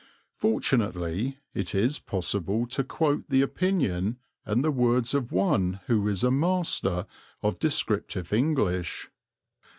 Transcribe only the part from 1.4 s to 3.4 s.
it is possible to quote